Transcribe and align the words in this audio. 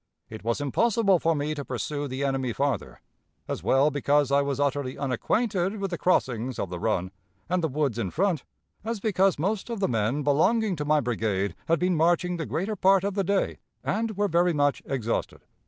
It 0.31 0.43
was 0.43 0.59
impossible 0.59 1.19
for 1.19 1.35
me 1.35 1.53
to 1.53 1.63
pursue 1.63 2.07
the 2.07 2.23
enemy 2.23 2.53
farther, 2.53 3.01
as 3.47 3.61
well 3.61 3.91
because 3.91 4.31
I 4.31 4.41
was 4.41 4.59
utterly 4.59 4.97
unacquainted 4.97 5.77
with 5.77 5.91
the 5.91 5.97
crossings 5.99 6.57
of 6.57 6.71
the 6.71 6.79
Run 6.79 7.11
and 7.47 7.63
the 7.63 7.67
woods 7.67 7.99
in 7.99 8.09
front, 8.09 8.43
as 8.83 8.99
because 8.99 9.37
most 9.37 9.69
of 9.69 9.79
the 9.79 9.87
men 9.87 10.23
belonging 10.23 10.75
to 10.77 10.85
my 10.85 11.01
brigade 11.01 11.53
had 11.67 11.77
been 11.77 11.95
marching 11.95 12.37
the 12.37 12.47
greater 12.47 12.75
part 12.75 13.03
of 13.03 13.13
the 13.13 13.23
day 13.23 13.59
and 13.83 14.17
were 14.17 14.27
very 14.27 14.53
much 14.53 14.81
exhausted. 14.85 15.41